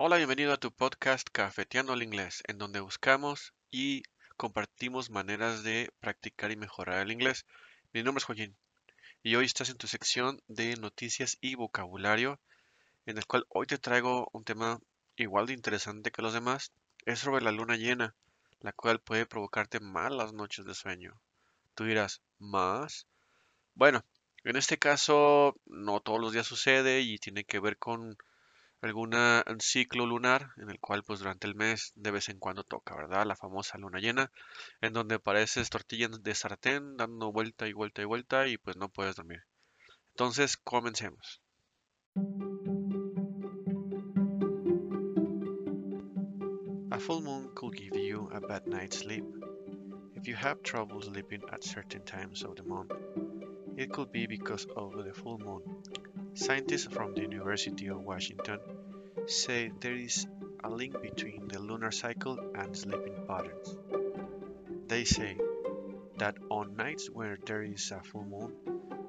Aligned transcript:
Hola, 0.00 0.16
bienvenido 0.16 0.52
a 0.52 0.58
tu 0.58 0.70
podcast 0.70 1.28
Cafeteando 1.32 1.92
el 1.92 2.04
Inglés, 2.04 2.44
en 2.46 2.56
donde 2.56 2.78
buscamos 2.78 3.52
y 3.72 4.04
compartimos 4.36 5.10
maneras 5.10 5.64
de 5.64 5.92
practicar 5.98 6.52
y 6.52 6.56
mejorar 6.56 7.00
el 7.00 7.10
inglés. 7.10 7.46
Mi 7.92 8.04
nombre 8.04 8.20
es 8.20 8.24
Joaquín 8.24 8.56
y 9.24 9.34
hoy 9.34 9.46
estás 9.46 9.70
en 9.70 9.76
tu 9.76 9.88
sección 9.88 10.40
de 10.46 10.76
noticias 10.76 11.36
y 11.40 11.56
vocabulario, 11.56 12.38
en 13.06 13.18
el 13.18 13.26
cual 13.26 13.44
hoy 13.48 13.66
te 13.66 13.76
traigo 13.76 14.28
un 14.32 14.44
tema 14.44 14.78
igual 15.16 15.46
de 15.46 15.54
interesante 15.54 16.12
que 16.12 16.22
los 16.22 16.32
demás. 16.32 16.70
Es 17.04 17.18
sobre 17.18 17.42
la 17.42 17.50
luna 17.50 17.74
llena, 17.74 18.14
la 18.60 18.72
cual 18.72 19.00
puede 19.00 19.26
provocarte 19.26 19.80
malas 19.80 20.32
noches 20.32 20.64
de 20.64 20.76
sueño. 20.76 21.20
Tú 21.74 21.82
dirás, 21.82 22.22
¿más? 22.38 23.08
Bueno, 23.74 24.04
en 24.44 24.54
este 24.54 24.78
caso 24.78 25.56
no 25.66 25.98
todos 25.98 26.20
los 26.20 26.32
días 26.32 26.46
sucede 26.46 27.00
y 27.00 27.18
tiene 27.18 27.42
que 27.42 27.58
ver 27.58 27.78
con 27.78 28.16
alguna 28.80 29.44
un 29.46 29.60
ciclo 29.60 30.06
lunar 30.06 30.50
en 30.56 30.70
el 30.70 30.78
cual 30.78 31.02
pues 31.02 31.18
durante 31.18 31.46
el 31.46 31.54
mes 31.54 31.92
de 31.96 32.10
vez 32.10 32.28
en 32.28 32.38
cuando 32.38 32.64
toca, 32.64 32.94
¿verdad? 32.94 33.26
La 33.26 33.36
famosa 33.36 33.78
luna 33.78 33.98
llena, 33.98 34.30
en 34.80 34.92
donde 34.92 35.18
pareces 35.18 35.70
tortilla 35.70 36.08
de 36.08 36.34
sartén 36.34 36.96
dando 36.96 37.32
vuelta 37.32 37.66
y 37.66 37.72
vuelta 37.72 38.02
y 38.02 38.04
vuelta 38.04 38.46
y 38.46 38.58
pues 38.58 38.76
no 38.76 38.88
puedes 38.88 39.16
dormir. 39.16 39.42
Entonces, 40.10 40.56
comencemos. 40.56 41.40
A 46.90 47.00
full 47.00 47.22
moon 47.22 47.54
could 47.54 47.76
give 47.76 47.96
you 47.96 48.28
a 48.32 48.40
bad 48.40 48.66
night's 48.66 48.98
sleep. 48.98 49.24
If 50.16 50.26
you 50.26 50.34
have 50.34 50.60
trouble 50.62 51.00
sleeping 51.00 51.42
at 51.52 51.62
certain 51.62 52.04
times 52.04 52.42
of 52.42 52.56
the 52.56 52.64
month, 52.64 52.90
it 53.76 53.92
could 53.92 54.10
be 54.10 54.26
because 54.26 54.66
of 54.74 55.04
the 55.04 55.12
full 55.12 55.38
moon. 55.38 55.62
Scientists 56.38 56.86
from 56.86 57.14
the 57.14 57.22
University 57.22 57.88
of 57.88 58.00
Washington 58.00 58.60
say 59.26 59.72
there 59.80 59.96
is 59.96 60.24
a 60.62 60.70
link 60.70 61.02
between 61.02 61.48
the 61.48 61.58
lunar 61.58 61.90
cycle 61.90 62.38
and 62.54 62.76
sleeping 62.76 63.26
patterns. 63.26 63.76
They 64.86 65.02
say 65.02 65.36
that 66.18 66.36
on 66.48 66.76
nights 66.76 67.10
where 67.10 67.38
there 67.44 67.64
is 67.64 67.90
a 67.90 68.00
full 68.04 68.24
moon, 68.24 68.52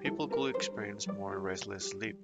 people 0.00 0.26
could 0.26 0.56
experience 0.56 1.06
more 1.06 1.38
restless 1.38 1.90
sleep. 1.90 2.16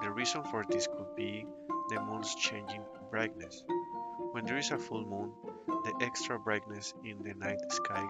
The 0.00 0.10
reason 0.10 0.42
for 0.44 0.64
this 0.66 0.86
could 0.86 1.14
be 1.14 1.44
the 1.90 2.00
moon's 2.00 2.34
changing 2.34 2.84
brightness. 3.10 3.62
When 4.30 4.46
there 4.46 4.56
is 4.56 4.70
a 4.70 4.78
full 4.78 5.04
moon, 5.04 5.32
the 5.66 5.92
extra 6.00 6.38
brightness 6.38 6.94
in 7.04 7.22
the 7.22 7.34
night 7.34 7.60
sky 7.68 8.08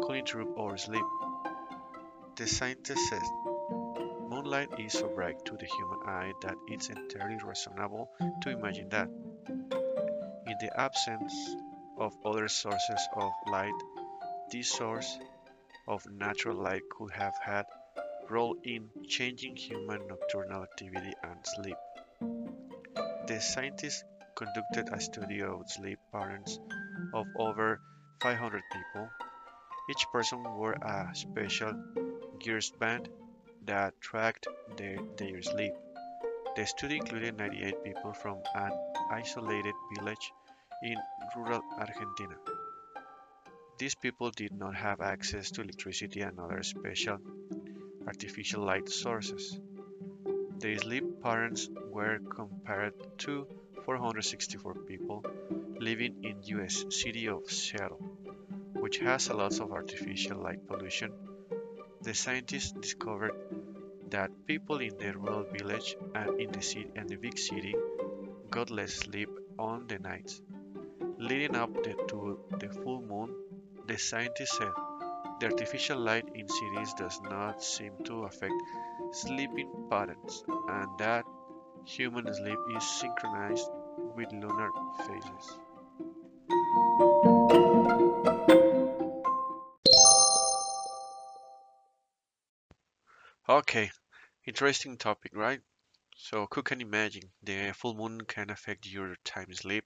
could 0.00 0.14
interrupt 0.14 0.56
our 0.56 0.76
sleep. 0.76 1.04
The 2.36 2.46
scientist 2.46 3.08
says 3.08 3.28
Moonlight 4.28 4.68
is 4.78 4.92
so 4.92 5.08
bright 5.08 5.42
to 5.46 5.56
the 5.56 5.64
human 5.64 6.00
eye 6.06 6.34
that 6.42 6.56
it's 6.66 6.90
entirely 6.90 7.38
reasonable 7.42 8.10
to 8.42 8.50
imagine 8.50 8.90
that. 8.90 9.08
In 9.08 10.54
the 10.60 10.70
absence 10.76 11.56
of 11.96 12.12
other 12.26 12.46
sources 12.48 13.08
of 13.16 13.32
light, 13.46 13.72
this 14.52 14.70
source 14.70 15.18
of 15.86 16.04
natural 16.10 16.58
light 16.58 16.82
could 16.90 17.10
have 17.12 17.32
had 17.42 17.64
role 18.28 18.54
in 18.64 18.90
changing 19.08 19.56
human 19.56 20.06
nocturnal 20.06 20.62
activity 20.62 21.14
and 21.22 21.38
sleep. 21.46 21.76
The 23.26 23.40
scientists 23.40 24.04
conducted 24.34 24.90
a 24.92 25.00
study 25.00 25.40
of 25.40 25.70
sleep 25.70 26.00
patterns 26.12 26.60
of 27.14 27.26
over 27.34 27.80
500 28.20 28.62
people. 28.70 29.08
Each 29.88 30.04
person 30.12 30.42
wore 30.44 30.74
a 30.74 31.08
special 31.14 31.72
gears 32.38 32.70
band 32.78 33.08
that 33.68 34.00
tracked 34.00 34.46
their, 34.78 34.96
their 35.18 35.42
sleep. 35.42 35.74
The 36.56 36.64
study 36.66 36.96
included 36.96 37.36
98 37.36 37.84
people 37.84 38.12
from 38.14 38.38
an 38.54 38.72
isolated 39.12 39.74
village 39.94 40.32
in 40.82 40.96
rural 41.36 41.62
Argentina. 41.78 42.34
These 43.78 43.94
people 43.94 44.30
did 44.30 44.58
not 44.58 44.74
have 44.74 45.02
access 45.02 45.50
to 45.52 45.60
electricity 45.60 46.22
and 46.22 46.40
other 46.40 46.62
special 46.62 47.18
artificial 48.06 48.64
light 48.64 48.88
sources. 48.88 49.60
Their 50.58 50.78
sleep 50.78 51.22
patterns 51.22 51.68
were 51.90 52.18
compared 52.18 52.94
to 53.18 53.46
464 53.84 54.74
people 54.86 55.24
living 55.78 56.24
in 56.24 56.42
US 56.58 56.86
city 56.88 57.28
of 57.28 57.50
Seattle, 57.50 58.00
which 58.72 58.98
has 58.98 59.28
a 59.28 59.34
lot 59.34 59.60
of 59.60 59.72
artificial 59.72 60.38
light 60.42 60.66
pollution. 60.66 61.12
The 62.02 62.14
scientists 62.14 62.72
discovered 62.72 63.34
that 64.10 64.30
people 64.46 64.80
in 64.80 64.96
the 64.98 65.12
rural 65.12 65.44
village 65.44 65.96
and 66.14 66.40
in 66.40 66.50
the 66.52 66.62
city 66.62 66.90
and 66.96 67.08
the 67.08 67.16
big 67.16 67.38
city 67.38 67.74
got 68.50 68.70
less 68.70 68.94
sleep 68.94 69.28
on 69.58 69.86
the 69.88 69.98
nights. 69.98 70.40
Leading 71.18 71.56
up 71.56 71.72
the, 71.82 71.94
to 72.08 72.38
the 72.58 72.68
full 72.68 73.02
moon, 73.02 73.34
the 73.86 73.98
scientists 73.98 74.56
said 74.58 74.72
the 75.40 75.46
artificial 75.46 75.98
light 75.98 76.28
in 76.34 76.48
cities 76.48 76.94
does 76.94 77.20
not 77.22 77.62
seem 77.62 77.92
to 78.04 78.24
affect 78.24 78.54
sleeping 79.12 79.70
patterns 79.90 80.44
and 80.68 80.88
that 80.98 81.24
human 81.84 82.32
sleep 82.34 82.58
is 82.76 82.84
synchronized 83.00 83.70
with 84.16 84.30
lunar 84.32 84.70
phases. 85.06 85.58
Okay, 93.68 93.92
interesting 94.46 94.96
topic, 94.96 95.32
right? 95.36 95.60
So 96.16 96.48
who 96.54 96.62
can 96.62 96.80
imagine 96.80 97.32
the 97.42 97.72
full 97.74 97.94
moon 97.94 98.22
can 98.22 98.50
affect 98.50 98.86
your 98.86 99.16
time 99.24 99.52
sleep? 99.54 99.84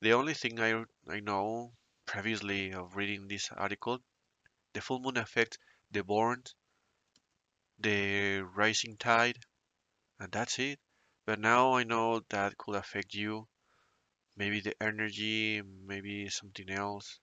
The 0.00 0.12
only 0.14 0.34
thing 0.34 0.60
I, 0.60 0.84
I 1.08 1.20
know 1.20 1.74
previously 2.06 2.72
of 2.72 2.96
reading 2.96 3.28
this 3.28 3.50
article, 3.52 4.00
the 4.74 4.80
full 4.82 5.00
moon 5.00 5.16
affects 5.18 5.58
the 5.90 6.04
born, 6.04 6.44
the 7.80 8.38
rising 8.54 8.96
tide, 8.96 9.36
and 10.20 10.32
that's 10.32 10.58
it. 10.58 10.80
But 11.26 11.40
now 11.40 11.74
I 11.74 11.84
know 11.84 12.20
that 12.30 12.58
could 12.58 12.76
affect 12.76 13.14
you, 13.14 13.48
maybe 14.36 14.60
the 14.60 14.74
energy, 14.82 15.62
maybe 15.62 16.28
something 16.30 16.70
else. 16.70 17.20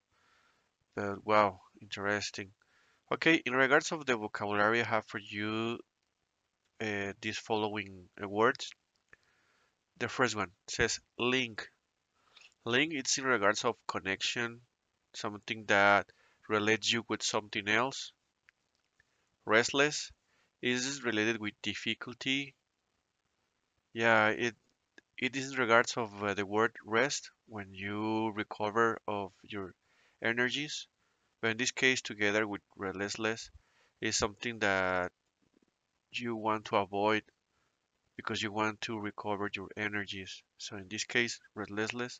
But 0.96 1.26
wow, 1.26 1.62
interesting. 1.82 2.54
Okay, 3.10 3.36
in 3.46 3.54
regards 3.54 3.94
of 3.94 4.06
the 4.06 4.18
vocabulary, 4.18 4.82
I 4.82 4.86
have 4.86 5.06
for 5.06 5.18
you 5.18 5.80
uh, 6.82 7.14
these 7.22 7.38
following 7.38 8.10
uh, 8.22 8.28
words. 8.28 8.70
The 9.98 10.10
first 10.10 10.36
one 10.36 10.52
says 10.68 11.00
link. 11.18 11.72
Link 12.66 12.92
it's 12.94 13.18
in 13.18 13.24
regards 13.24 13.64
of 13.64 13.78
connection, 13.88 14.60
something 15.14 15.64
that 15.68 16.12
relates 16.50 16.92
you 16.92 17.06
with 17.08 17.24
something 17.24 17.70
else. 17.70 18.12
Restless 19.46 20.12
is 20.62 21.02
related 21.02 21.40
with 21.40 21.54
difficulty. 21.62 22.56
Yeah, 23.94 24.28
it 24.32 24.58
it 25.18 25.38
is 25.38 25.54
in 25.54 25.60
regards 25.60 25.96
of 25.96 26.22
uh, 26.22 26.34
the 26.34 26.46
word 26.46 26.76
rest 26.84 27.32
when 27.46 27.74
you 27.74 28.34
recover 28.36 29.00
of 29.08 29.32
your 29.44 29.76
energies 30.22 30.88
but 31.42 31.52
in 31.52 31.58
this 31.58 31.72
case, 31.72 32.02
together 32.02 32.48
with 32.48 32.62
restless 32.76 33.50
is 34.02 34.16
something 34.16 34.60
that 34.60 35.12
you 36.12 36.36
want 36.36 36.66
to 36.66 36.78
avoid 36.78 37.24
because 38.16 38.42
you 38.42 38.52
want 38.52 38.82
to 38.82 39.00
recover 39.00 39.50
your 39.56 39.70
energies. 39.78 40.42
So 40.58 40.78
in 40.78 40.88
this 40.90 41.04
case, 41.04 41.40
restless 41.56 42.20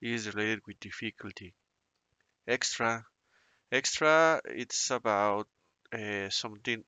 is 0.00 0.34
related 0.34 0.60
with 0.66 0.80
difficulty. 0.80 1.54
Extra, 2.46 3.04
extra, 3.72 4.40
it's 4.44 4.90
about 4.90 5.48
uh, 5.92 6.30
something 6.30 6.84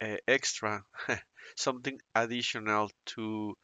uh, 0.00 0.16
extra, 0.26 0.84
something 1.56 2.00
additional 2.14 2.90
to 3.06 3.56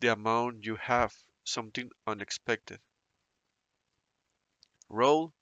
the 0.00 0.12
amount 0.12 0.64
you 0.64 0.76
have, 0.76 1.12
something 1.44 1.90
unexpected. 2.06 2.80
Role 4.88 5.32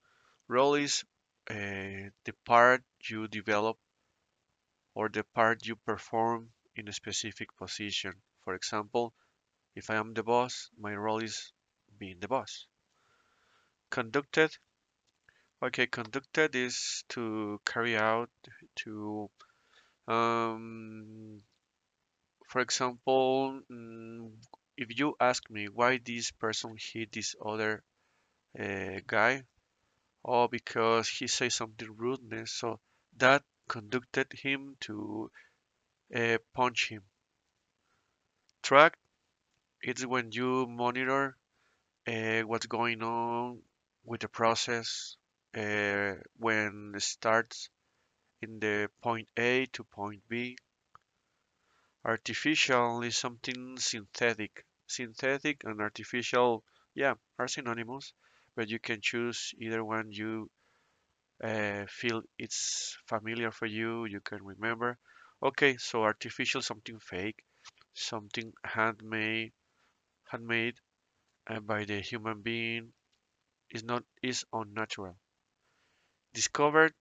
Role 0.48 0.74
is 0.74 1.04
uh, 1.50 1.54
the 2.24 2.32
part 2.44 2.82
you 3.08 3.28
develop 3.28 3.76
or 4.94 5.08
the 5.08 5.22
part 5.22 5.66
you 5.66 5.76
perform 5.76 6.50
in 6.74 6.88
a 6.88 6.92
specific 6.92 7.54
position. 7.56 8.14
For 8.42 8.54
example, 8.54 9.14
if 9.76 9.90
I 9.90 9.96
am 9.96 10.14
the 10.14 10.22
boss, 10.22 10.70
my 10.78 10.94
role 10.94 11.22
is 11.22 11.52
being 11.98 12.18
the 12.20 12.28
boss. 12.28 12.66
Conducted. 13.90 14.56
Okay, 15.62 15.86
conducted 15.86 16.56
is 16.56 17.04
to 17.10 17.60
carry 17.66 17.96
out, 17.96 18.30
to, 18.76 19.30
um, 20.08 21.42
for 22.48 22.60
example, 22.60 23.60
mm, 23.70 24.32
if 24.76 24.98
you 24.98 25.14
ask 25.20 25.50
me 25.50 25.68
why 25.68 25.98
this 26.04 26.30
person 26.30 26.76
hit 26.78 27.12
this 27.12 27.34
other 27.44 27.82
uh, 28.58 29.00
guy, 29.06 29.42
or 30.22 30.48
because 30.48 31.08
he 31.08 31.26
said 31.26 31.52
something 31.52 31.96
rudeness, 31.96 32.52
so 32.52 32.80
that 33.16 33.44
conducted 33.68 34.32
him 34.32 34.76
to 34.80 35.30
uh, 36.14 36.38
punch 36.54 36.88
him. 36.88 37.02
Track 38.62 38.98
It's 39.82 40.04
when 40.06 40.32
you 40.32 40.66
monitor 40.66 41.36
uh, 42.06 42.42
what's 42.42 42.66
going 42.66 43.02
on 43.02 43.62
with 44.04 44.20
the 44.20 44.28
process 44.28 45.16
uh, 45.56 46.14
when 46.38 46.92
it 46.96 47.02
starts 47.02 47.70
in 48.42 48.60
the 48.60 48.90
point 49.02 49.28
A 49.36 49.66
to 49.66 49.84
point 49.84 50.22
B. 50.28 50.56
Artificial 52.04 53.02
is 53.02 53.16
something 53.16 53.78
synthetic. 53.78 54.64
Synthetic 54.86 55.62
and 55.64 55.80
artificial, 55.80 56.64
yeah, 56.94 57.14
are 57.38 57.48
synonymous, 57.48 58.12
but 58.58 58.68
you 58.68 58.80
can 58.80 59.00
choose 59.00 59.54
either 59.62 59.82
one 59.84 60.12
you 60.12 60.50
uh, 61.42 61.84
feel 61.88 62.22
it's 62.38 62.96
familiar 63.06 63.50
for 63.50 63.66
you, 63.66 64.04
you 64.06 64.20
can 64.20 64.44
remember. 64.44 64.98
Okay, 65.42 65.76
so 65.76 66.02
artificial, 66.04 66.62
something 66.62 66.98
fake, 67.00 67.42
something 67.94 68.52
handmade, 68.64 69.52
handmade 70.30 70.78
uh, 71.48 71.60
by 71.60 71.84
the 71.84 72.00
human 72.00 72.42
being 72.42 72.92
is 73.70 73.84
not 73.84 74.04
is 74.22 74.44
unnatural. 74.52 75.16
Discovered, 76.32 76.94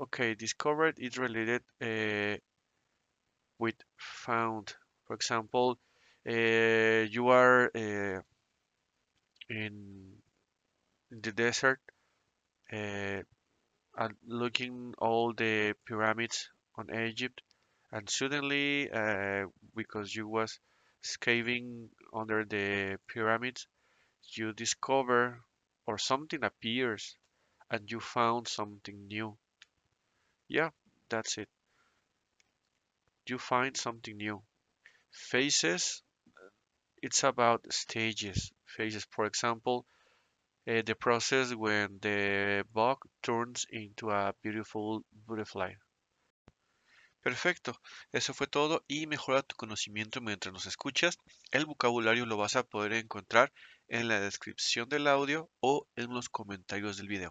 okay, 0.00 0.34
discovered 0.34 0.98
is 0.98 1.18
related 1.18 1.62
uh, 1.82 2.38
with 3.58 3.76
found. 3.96 4.74
For 5.06 5.14
example, 5.14 5.78
uh, 6.28 7.06
you 7.08 7.28
are 7.28 7.70
uh, 7.74 8.20
in, 9.50 9.70
in 9.70 9.97
the 11.22 11.32
desert 11.32 11.80
uh, 12.72 13.22
and 13.96 14.16
looking 14.26 14.94
all 14.98 15.34
the 15.34 15.74
pyramids 15.86 16.50
on 16.76 16.94
Egypt, 16.94 17.42
and 17.92 18.08
suddenly, 18.10 18.90
uh, 18.90 19.46
because 19.76 20.14
you 20.14 20.28
was 20.28 20.60
scaving 21.02 21.90
under 22.14 22.44
the 22.44 22.98
pyramids, 23.08 23.66
you 24.36 24.52
discover 24.52 25.42
or 25.86 25.98
something 25.98 26.44
appears 26.44 27.16
and 27.70 27.90
you 27.90 28.00
found 28.00 28.48
something 28.48 29.08
new. 29.08 29.38
Yeah, 30.48 30.70
that's 31.08 31.38
it. 31.38 31.48
You 33.28 33.38
find 33.38 33.76
something 33.76 34.16
new. 34.16 34.42
Phases, 35.12 36.02
it's 37.02 37.24
about 37.24 37.72
stages. 37.72 38.52
Phases, 38.66 39.04
for 39.10 39.26
example, 39.26 39.86
uh, 40.68 40.82
the 40.84 40.94
process 40.94 41.54
when 41.54 41.98
the 42.00 42.62
bug 42.72 42.98
turns 43.22 43.66
into 43.70 44.10
a 44.10 44.34
beautiful 44.42 45.02
butterfly. 45.26 45.72
Perfecto, 47.22 47.80
eso 48.12 48.32
fue 48.34 48.46
todo 48.46 48.84
y 48.86 49.06
mejora 49.06 49.42
tu 49.42 49.56
conocimiento 49.56 50.20
mientras 50.20 50.52
nos 50.52 50.66
escuchas. 50.66 51.18
El 51.50 51.66
vocabulario 51.66 52.26
lo 52.26 52.36
vas 52.36 52.54
a 52.56 52.62
poder 52.62 52.92
encontrar 52.92 53.52
en 53.88 54.08
la 54.08 54.20
descripción 54.20 54.88
del 54.88 55.06
audio 55.06 55.50
o 55.60 55.86
en 55.96 56.12
los 56.12 56.28
comentarios 56.28 56.96
del 56.96 57.08
video. 57.08 57.30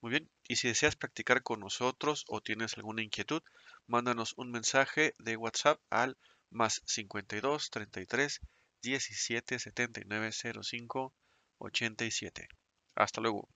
Muy 0.00 0.10
bien, 0.10 0.30
y 0.46 0.56
si 0.56 0.68
deseas 0.68 0.96
practicar 0.96 1.42
con 1.42 1.60
nosotros 1.60 2.24
o 2.28 2.42
tienes 2.42 2.76
alguna 2.76 3.02
inquietud, 3.02 3.42
mándanos 3.86 4.34
un 4.36 4.50
mensaje 4.50 5.14
de 5.18 5.36
WhatsApp 5.36 5.80
al 5.88 6.18
más 6.50 6.82
52 6.84 7.70
33 7.70 8.40
17 8.82 9.58
79 9.58 10.30
05 10.62 11.14
87. 11.70 12.48
Hasta 12.96 13.20
luego. 13.20 13.48